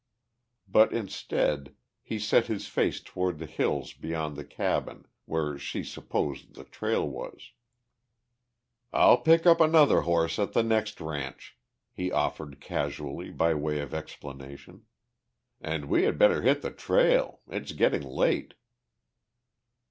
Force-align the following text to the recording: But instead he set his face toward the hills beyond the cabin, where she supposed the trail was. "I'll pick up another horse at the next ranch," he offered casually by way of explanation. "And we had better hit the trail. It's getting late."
But 0.67 0.91
instead 0.93 1.75
he 2.01 2.17
set 2.17 2.47
his 2.47 2.65
face 2.67 2.99
toward 3.01 3.37
the 3.37 3.45
hills 3.45 3.93
beyond 3.93 4.35
the 4.35 4.43
cabin, 4.43 5.05
where 5.25 5.59
she 5.59 5.83
supposed 5.83 6.55
the 6.55 6.63
trail 6.63 7.07
was. 7.07 7.51
"I'll 8.91 9.19
pick 9.19 9.45
up 9.45 9.61
another 9.61 10.01
horse 10.01 10.39
at 10.39 10.53
the 10.53 10.63
next 10.63 10.99
ranch," 11.01 11.55
he 11.91 12.11
offered 12.11 12.59
casually 12.59 13.29
by 13.29 13.53
way 13.53 13.77
of 13.79 13.93
explanation. 13.93 14.85
"And 15.59 15.85
we 15.85 16.01
had 16.05 16.17
better 16.17 16.41
hit 16.41 16.63
the 16.63 16.71
trail. 16.71 17.41
It's 17.47 17.71
getting 17.71 18.01
late." 18.01 18.55